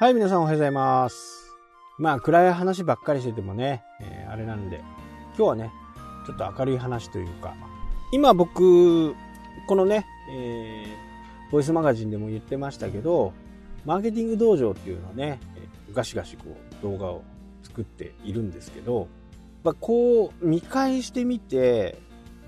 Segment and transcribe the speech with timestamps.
[0.00, 1.56] はい、皆さんおはようございます。
[1.98, 4.80] まあ、暗い話ばっかりしててもね、えーあれなんで、
[5.36, 5.72] 今日はね、
[6.24, 7.56] ちょっと明るい話というか、
[8.12, 9.16] 今僕、
[9.66, 13.32] このね、えーボイスマガジンでも言ってましたけど、
[13.84, 17.24] マーケティング道場っていうのをね、えガシガシこう動画を
[17.64, 19.08] 作っているんですけど、
[19.64, 21.98] まあ、こう見返してみて、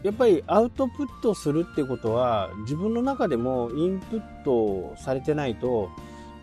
[0.05, 5.91] やっぱりアウトプットするってことは自分の中でもインプットされてないと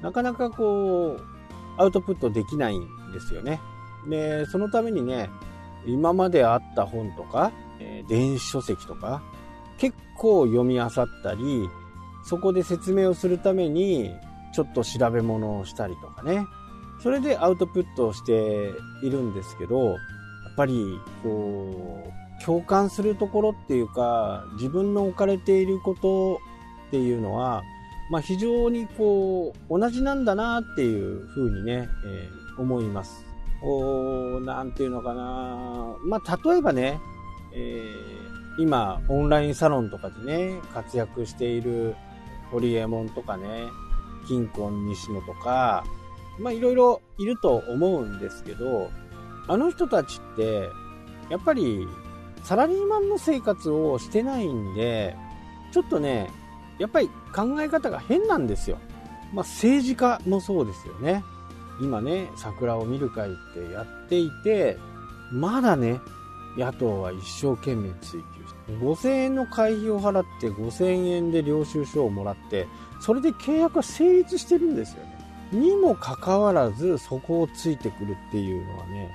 [0.02, 1.22] なかなかこう
[1.78, 3.60] アウトプットできないんですよね。
[4.10, 5.30] で、そのためにね、
[5.86, 9.22] 今まであった本とか、えー電子書籍とか
[9.78, 10.90] 結構読み漁っ
[11.24, 11.70] たり、
[12.24, 14.12] そこで説明をするために
[14.54, 16.46] ちょっと調べ物をしたりとかね。
[17.02, 18.72] それでアウトプットをして
[19.04, 19.98] いるんですけど、やっ
[20.56, 22.12] ぱりこ
[22.42, 26.40] う共感するところっていうか自分の置かれていること
[26.88, 27.62] っていうのは、
[28.10, 33.24] まあ、非常にこう同じなんだなっていうふうにね、えー思います。
[33.62, 37.00] おーなんていうのかなまあ例えばね、
[37.54, 38.28] えー
[38.60, 41.96] 今オンラインサロンとかでね活躍している
[42.52, 43.66] ホリエモンとかね
[44.28, 45.86] 金婚西野とか
[46.40, 48.90] まあいろいろいると思うんですけど
[49.48, 50.70] あの人たちって
[51.30, 51.88] やっぱり
[52.44, 55.16] サラリーマンの生活をしてないんで
[55.72, 56.32] ちょっとね
[56.80, 58.78] やっぱり考え方が変なんですよ。
[59.34, 61.24] まあ政治家もそうですよね。
[61.82, 64.78] 今ね、桜を見る会ってやっていて、
[65.32, 66.00] まだね、
[66.58, 72.68] 野党は一生懸命追及して、5000円の会費を払って5000円で領収書をもらって、
[73.00, 75.18] それで契約は成立してるんですよね。
[75.52, 79.12] にもかかわらず、そこをついてくるっていうのはね、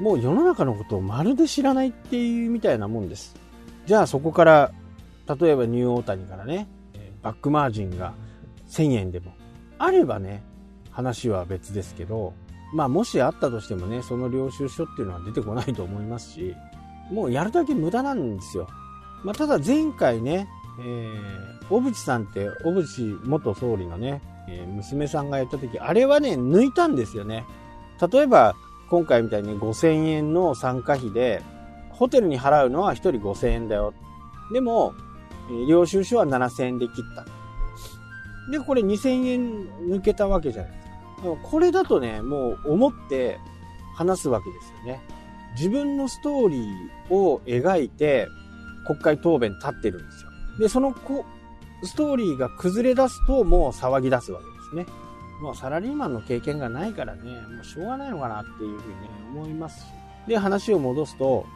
[0.00, 3.36] もう世の中のことをまるで知らないっていうみたいなもんです。
[3.86, 4.72] じゃあそこから、
[5.40, 6.66] 例えばニューオータニからね、
[7.22, 8.14] バックマージンが
[8.68, 9.34] 1000円でも
[9.78, 10.42] あればね、
[10.90, 12.34] 話は別ですけど、
[12.74, 16.54] まあもしあったとしてもね、その領収書っていうのは出てこないと思いますし、
[17.10, 18.68] もうやるだけ無駄なんですよ。
[19.24, 20.48] まあただ前回ね、
[20.80, 27.46] えー、小渕さんって、小渕元総理のね、えー娘さんがやった時、あれはね、抜いたんですよね。
[28.12, 28.54] 例えば、
[28.90, 31.42] 今回みたいに5000円の参加費で、
[31.90, 33.94] ホテルに払うのは1人5000円だよ。
[34.52, 34.94] でも、
[35.66, 37.24] 領収書は7000円で切った。
[38.50, 41.48] で、これ2000円抜けたわけじゃないですか。
[41.50, 43.38] これだとね、もう思って
[43.94, 45.00] 話すわけですよね。
[45.56, 48.28] 自分のストーリーを描いて
[48.86, 50.30] 国会答弁立ってるんですよ。
[50.58, 51.24] で、そのこ
[51.82, 54.94] ストーリーが崩れ出すともう騒ぎ出すわけですね。
[55.42, 59.86] もうサラリーマンの経験がないからね、もうしょうがないのかなっていうふうにね、思いますし。
[60.28, 61.46] で、話を戻すと、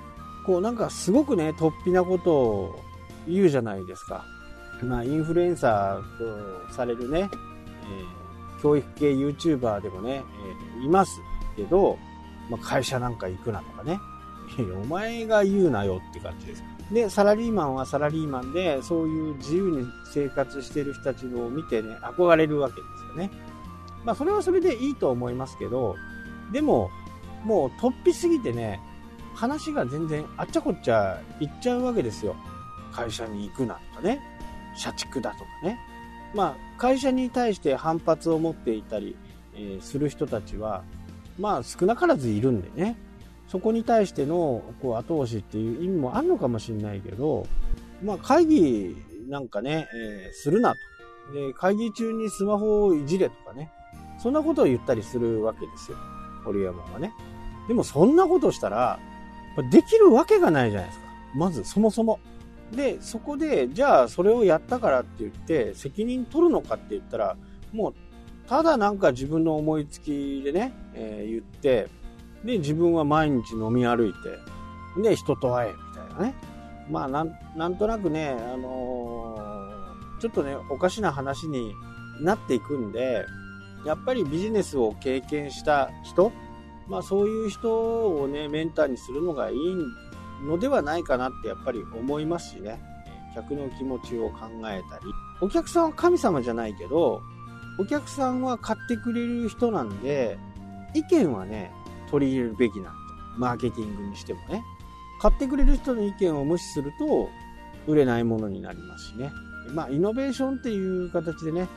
[0.47, 2.81] こうなんかすごくね、突飛なことを
[3.27, 4.25] 言うじゃないですか。
[4.83, 8.25] まあ、インフルエンサーとされるね、えー
[8.63, 10.25] 教育系 YouTuber でもね、
[10.79, 11.21] えーいます
[11.55, 11.99] けど、
[12.49, 14.01] まあ、会社なんか行くなとかね、
[14.83, 16.65] お前が言うなよって感じです。
[16.93, 23.31] で、サラリーマンはサラリーマンで、そういう自由に生活してる人たちを見てね、憧れるわけですよね。
[24.05, 25.97] まあ、それはそれでいいと思いますけど、
[26.53, 26.91] でも、
[27.45, 28.81] もう突飛すぎてね、
[29.35, 32.37] 話が全然あっちゃこっちゃ行っちゃうわけですよ。
[32.95, 34.21] 会社に行くなとかね、
[34.77, 35.79] 社畜だとかね。
[36.35, 39.17] まあ、会社に対して反発を持っていたり、
[39.57, 40.83] えする人たちは、
[41.39, 42.97] まあ少なからずいるんでね、
[43.49, 47.47] そこに対してのこう後押しっていう意味もあるのかもしれないけど、
[48.03, 48.97] まあ会議
[49.29, 50.79] なんかね、えーするなと。
[51.33, 53.71] で、会議中にスマホをいじれとかね、
[54.19, 55.99] そんなことを言ったりするわけですよ。
[56.45, 57.13] 堀山はね。
[57.69, 58.99] でもそんなことしたら、
[59.71, 61.07] できるわけがないじゃないですか。
[61.37, 62.19] まずそもそも。
[62.73, 67.37] で、そこで、じゃあそれをやったからって言って、責任取るのかって言ったら、
[67.73, 67.95] もう、
[68.49, 71.89] ただなんか自分の思いつきでね、えー言って、
[72.45, 76.35] で、自分は毎日飲み歩いて、で、人と会え、みたいなね。
[76.91, 79.55] まあ、なん、なんとなくね、あのー
[80.21, 81.75] ちょっとね、おかしな話に
[82.21, 83.27] なっていくんで、
[83.85, 86.33] やっぱりビジネスを経験した人、
[86.89, 89.85] まあそういう人をね、メンターにするのがいいん
[90.43, 92.83] のではないかなってやっぱり思いますしね。
[93.35, 95.05] 客の気持ちを考えたり。
[95.41, 97.21] お客さんは神様じゃないけど、
[97.79, 100.39] お客さんは買ってくれる人なんで、
[100.95, 101.73] 意見はね、
[102.11, 102.93] 取り入れるべきなんだ。
[103.37, 104.63] マーケティングにしてもね。
[105.21, 107.29] 買ってくれる人の意見を無視すると、
[107.87, 109.31] 売れないものになりますしね。
[109.73, 111.69] まあ、イノベーションっていう形でね、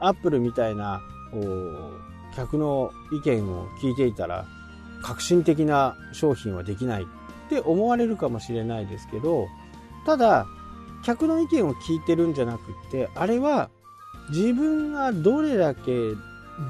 [0.00, 1.00] アップルみたいな、
[1.32, 4.44] こう、客の意見を聞いていたら、
[5.02, 7.06] 革新的な商品はできない
[7.46, 9.48] って思われるかもしれないですけど、
[10.04, 10.46] ただ、
[11.04, 13.70] 客の意見を聞いてるんじゃなくって、あれは
[14.30, 16.14] 自分がどれだけ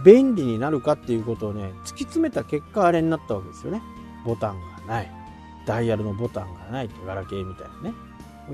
[0.05, 3.83] 便利になるかっていうことをね、突き詰めた結果あれになったわけですよね。
[4.25, 5.13] ボタンがない。
[5.67, 7.95] ダイヤルのボタンがない、ガラケーみたいなね。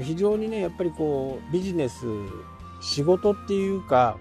[0.03, 2.07] 非常にね、やっぱりこう、ビジネス、
[2.81, 4.19] 仕事っていうか、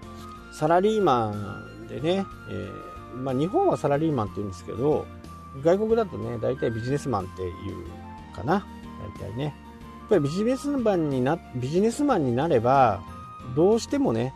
[0.52, 5.06] サラリーマンでね、えー、まあ日本はサラリーマンって言うんですけど、
[5.62, 8.66] 外国だとね、大体ビジネスマンっていうかな。
[9.18, 9.44] 大体ね。
[9.44, 13.02] やっぱりビジネスマンにな、ビジネスマンになれば、
[13.54, 14.34] どうしてもね、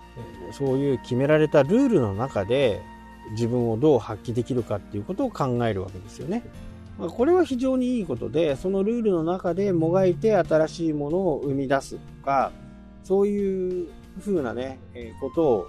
[0.52, 2.82] そういう決められたルールの中で
[3.32, 6.44] 自分をどう発揮できるかっていうことを考えるわけですよね。
[6.98, 12.52] まあ、これは非常にいいことで、そのルールの中でもがいて新しいものを生み出すとか、
[13.04, 13.88] そういう
[14.20, 15.68] 風なね、えー、ことを、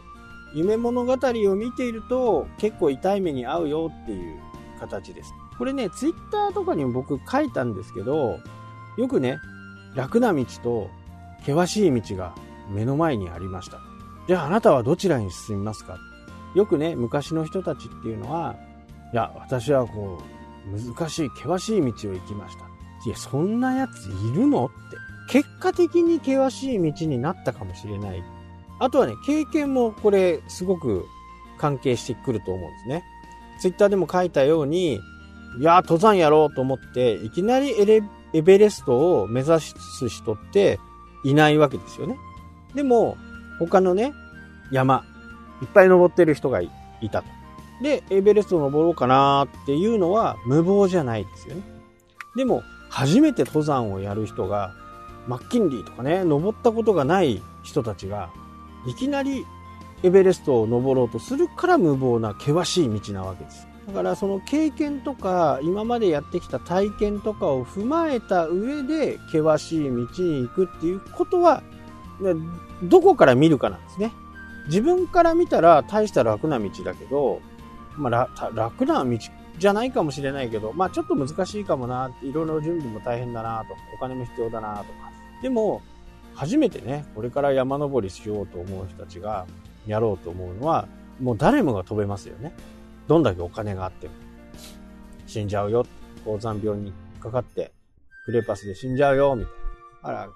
[0.53, 4.39] 夢物語を見ていると結構痛い目に遭うよっていう
[4.79, 5.33] 形です。
[5.57, 8.39] これね、ツイッターとかにも僕書いたんですけど、
[8.97, 9.37] よくね、
[9.95, 10.89] 楽な道と
[11.39, 12.35] 険しい道が
[12.69, 13.79] 目の前にありました。
[14.27, 15.97] じゃああなたはどちらに進みますか？
[16.55, 18.55] よくね、昔の人たちっていうのは、
[19.13, 20.21] いや、私はこ
[20.65, 22.65] う、難しい、険しい道を行きました。
[23.05, 24.65] いや、そんなやついるの？
[24.65, 24.75] って。
[25.29, 28.23] 結果的に険しい道になったかもしれない。
[28.79, 31.05] あとはね、経験もこれ、すごく
[31.57, 33.03] 関係してくると思うんですね。
[33.59, 35.01] ツイッターでも書いたように、
[35.59, 37.73] いや、登山やろうと思って、いきなり
[38.33, 40.79] エベレストを目指す人って
[41.23, 42.17] いないわけですよね。
[42.75, 43.17] でも、
[43.59, 44.13] 他のね、
[44.71, 45.03] 山、
[45.61, 46.69] いっぱい登ってる人がい
[47.11, 47.27] たと。
[47.81, 51.61] で、エベレスト登ろうかなっていうのは無謀じゃないですよね。
[52.35, 54.73] でも、初めて登山をやる人が、
[55.27, 58.29] マッキンリーとかね、登ったことがない人たちが、
[58.87, 59.45] いきなり
[60.03, 63.67] エベレストを登ろうとするから無謀な険しい道なわけです。
[63.87, 70.05] だからその経験とか今までやってきた体験とかを踏まえた上で険しい道に
[70.41, 71.63] 行くっていうことは
[72.83, 74.11] どこから見るかなんですね。
[74.67, 77.39] 自分から見たら大した楽な道だけど、
[77.95, 79.17] まあ、楽な道
[79.57, 85.11] じゃないかもしれないけど、まあちょっと難しいかもな、いろいろ準備も大変だなと、お金も必要だなとか。
[85.41, 85.81] でも、
[86.35, 89.47] 初めてね、これから山登りしようと思う人たちが
[89.87, 90.87] やろうと思うのは、
[91.19, 92.53] もう誰もが飛べますよね。
[93.07, 94.13] どんだけお金があっても。
[95.25, 95.85] 死んじゃうよ。
[96.25, 97.71] 高山病にかかって、
[98.25, 99.53] フレパスで死んじゃうよ、みたい
[100.03, 100.09] な。
[100.09, 100.29] あら、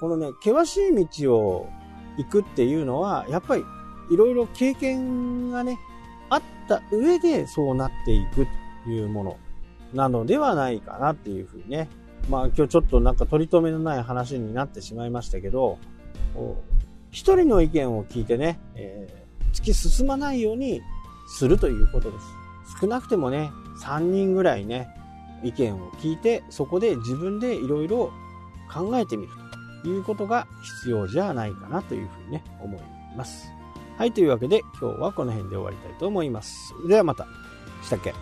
[0.00, 1.68] このね、険しい道を
[2.16, 3.64] 行くっていうのは、やっぱり
[4.10, 5.78] いろいろ経験がね、
[6.30, 8.46] あった上でそうなっていく
[8.84, 9.38] というもの
[9.92, 11.88] なのではないかなっていうふうにね。
[12.30, 15.78] まあ今日ちょっとなんか取り留めのない話になってしまいましたけど、
[17.12, 20.80] 一人の意見を聞いてね、えー、突き進まないように
[21.28, 22.24] するということです。
[22.80, 24.88] 少なくてもね、3人ぐらいね、
[25.44, 28.12] 意見を聞いて、そこで自分でいろいろ
[28.72, 29.32] 考えてみる
[29.82, 30.46] ということが
[30.80, 32.82] 必要じゃないかなというふうにね、思い
[33.16, 33.52] ます。
[33.98, 36.72] はい、というわけで今日はこの辺で終わりたいと思います。
[36.88, 37.26] ではまた。
[37.82, 38.14] したっけ？